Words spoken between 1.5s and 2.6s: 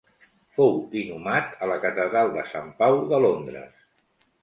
a la Catedral de